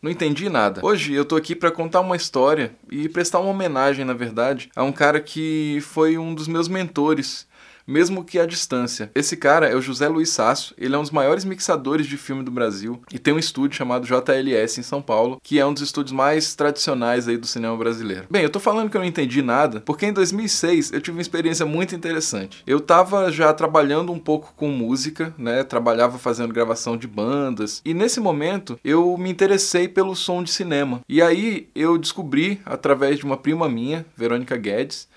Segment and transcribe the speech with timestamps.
[0.00, 0.80] Não entendi nada.
[0.84, 4.84] Hoje eu tô aqui para contar uma história e prestar uma homenagem, na verdade, a
[4.84, 7.47] um cara que foi um dos meus mentores
[7.88, 9.10] mesmo que à distância.
[9.14, 12.42] Esse cara é o José Luiz Sasso, ele é um dos maiores mixadores de filme
[12.42, 15.82] do Brasil e tem um estúdio chamado JLS em São Paulo, que é um dos
[15.82, 18.26] estúdios mais tradicionais aí do cinema brasileiro.
[18.30, 21.22] Bem, eu tô falando que eu não entendi nada, porque em 2006 eu tive uma
[21.22, 22.62] experiência muito interessante.
[22.66, 25.64] Eu tava já trabalhando um pouco com música, né?
[25.64, 31.00] Trabalhava fazendo gravação de bandas, e nesse momento eu me interessei pelo som de cinema.
[31.08, 35.08] E aí eu descobri através de uma prima minha, Verônica Guedes,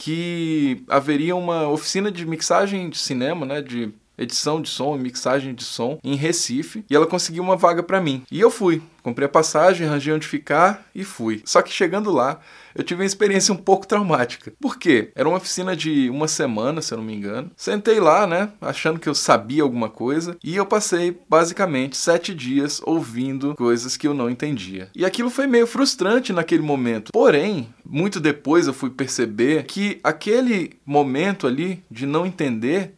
[0.00, 5.54] que haveria uma oficina de mixagem de cinema, né, de edição de som e mixagem
[5.54, 8.22] de som em Recife e ela conseguiu uma vaga para mim.
[8.30, 11.42] E eu fui, comprei a passagem, arranjei onde ficar e fui.
[11.44, 12.40] Só que chegando lá,
[12.74, 14.52] eu tive uma experiência um pouco traumática.
[14.60, 15.10] Por quê?
[15.14, 17.50] Era uma oficina de uma semana, se eu não me engano.
[17.56, 22.80] Sentei lá, né, achando que eu sabia alguma coisa e eu passei basicamente sete dias
[22.84, 24.88] ouvindo coisas que eu não entendia.
[24.94, 27.12] E aquilo foi meio frustrante naquele momento.
[27.12, 32.94] Porém, muito depois eu fui perceber que aquele momento ali de não entender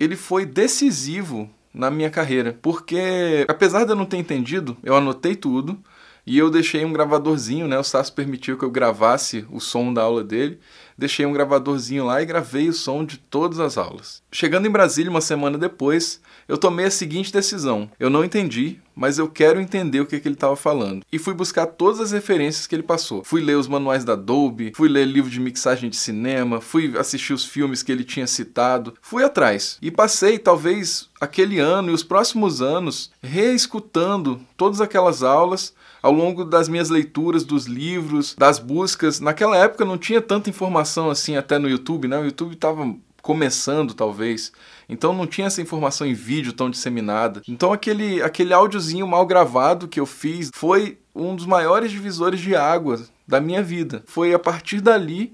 [0.00, 5.36] ele foi decisivo na minha carreira, porque apesar de eu não ter entendido, eu anotei
[5.36, 5.78] tudo
[6.26, 7.78] e eu deixei um gravadorzinho, né?
[7.78, 10.58] O Sasso permitiu que eu gravasse o som da aula dele
[11.00, 14.22] deixei um gravadorzinho lá e gravei o som de todas as aulas.
[14.30, 19.18] Chegando em Brasília uma semana depois, eu tomei a seguinte decisão: eu não entendi, mas
[19.18, 21.02] eu quero entender o que, que ele estava falando.
[21.10, 23.24] E fui buscar todas as referências que ele passou.
[23.24, 27.32] Fui ler os manuais da Adobe, fui ler livro de mixagem de cinema, fui assistir
[27.32, 29.78] os filmes que ele tinha citado, fui atrás.
[29.80, 36.44] E passei talvez aquele ano e os próximos anos reescutando todas aquelas aulas ao longo
[36.44, 39.20] das minhas leituras dos livros, das buscas.
[39.20, 42.18] Naquela época não tinha tanta informação assim até no YouTube, né?
[42.18, 44.52] O YouTube estava começando talvez.
[44.88, 47.42] Então não tinha essa informação em vídeo tão disseminada.
[47.48, 52.54] Então aquele aquele áudiozinho mal gravado que eu fiz foi um dos maiores divisores de
[52.54, 54.02] água da minha vida.
[54.06, 55.32] Foi a partir dali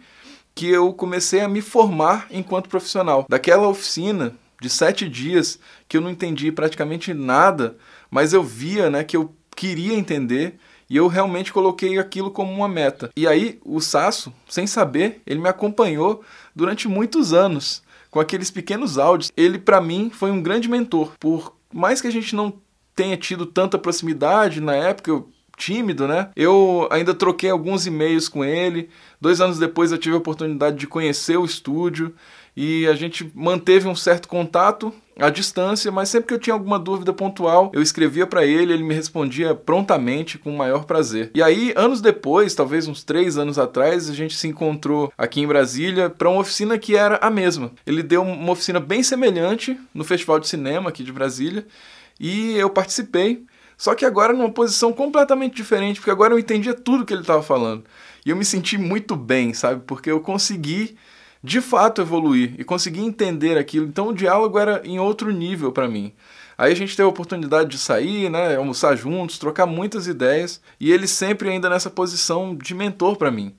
[0.54, 3.26] que eu comecei a me formar enquanto profissional.
[3.28, 7.76] Daquela oficina de sete dias que eu não entendi praticamente nada,
[8.10, 10.58] mas eu via né, que eu queria entender
[10.88, 13.10] e eu realmente coloquei aquilo como uma meta.
[13.16, 16.22] E aí o Sasso, sem saber, ele me acompanhou
[16.54, 19.30] durante muitos anos com aqueles pequenos áudios.
[19.36, 21.12] Ele para mim foi um grande mentor.
[21.18, 22.52] Por mais que a gente não
[22.94, 26.30] tenha tido tanta proximidade na época, eu tímido, né?
[26.36, 28.90] Eu ainda troquei alguns e-mails com ele.
[29.20, 32.14] Dois anos depois eu tive a oportunidade de conhecer o estúdio
[32.56, 36.78] e a gente manteve um certo contato à distância, mas sempre que eu tinha alguma
[36.78, 41.30] dúvida pontual, eu escrevia para ele, ele me respondia prontamente com o maior prazer.
[41.34, 45.46] E aí, anos depois, talvez uns três anos atrás, a gente se encontrou aqui em
[45.46, 47.72] Brasília para uma oficina que era a mesma.
[47.86, 51.66] Ele deu uma oficina bem semelhante no Festival de Cinema aqui de Brasília
[52.18, 53.44] e eu participei.
[53.76, 57.42] Só que agora numa posição completamente diferente, porque agora eu entendia tudo que ele estava
[57.42, 57.84] falando.
[58.24, 59.82] E eu me senti muito bem, sabe?
[59.86, 60.96] Porque eu consegui
[61.46, 63.86] de fato evoluir e consegui entender aquilo.
[63.86, 66.12] Então o diálogo era em outro nível para mim.
[66.58, 70.90] Aí a gente teve a oportunidade de sair, né, almoçar juntos, trocar muitas ideias e
[70.90, 73.54] ele sempre ainda nessa posição de mentor para mim.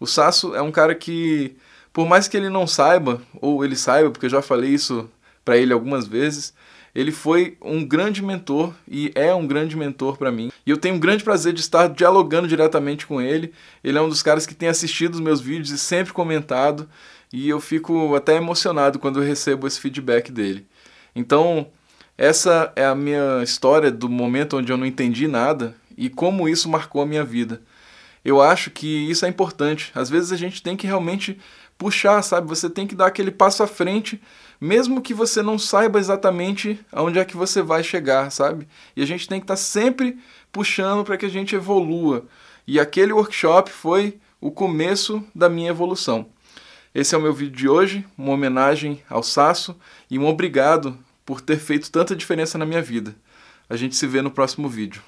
[0.00, 1.54] O Sasso é um cara que,
[1.92, 5.06] por mais que ele não saiba, ou ele saiba, porque eu já falei isso
[5.44, 6.54] para ele algumas vezes,
[6.96, 10.50] ele foi um grande mentor e é um grande mentor para mim.
[10.64, 13.52] E eu tenho um grande prazer de estar dialogando diretamente com ele.
[13.84, 16.88] Ele é um dos caras que tem assistido os meus vídeos e sempre comentado
[17.30, 20.66] e eu fico até emocionado quando eu recebo esse feedback dele.
[21.14, 21.66] Então,
[22.16, 26.66] essa é a minha história do momento onde eu não entendi nada e como isso
[26.66, 27.60] marcou a minha vida.
[28.24, 29.92] Eu acho que isso é importante.
[29.94, 31.38] Às vezes a gente tem que realmente
[31.78, 32.48] puxar, sabe?
[32.48, 34.20] Você tem que dar aquele passo à frente,
[34.60, 38.66] mesmo que você não saiba exatamente aonde é que você vai chegar, sabe?
[38.96, 40.18] E a gente tem que estar tá sempre
[40.50, 42.24] puxando para que a gente evolua.
[42.66, 46.28] E aquele workshop foi o começo da minha evolução.
[46.94, 49.76] Esse é o meu vídeo de hoje, uma homenagem ao Sasso
[50.10, 53.14] e um obrigado por ter feito tanta diferença na minha vida.
[53.68, 55.02] A gente se vê no próximo vídeo.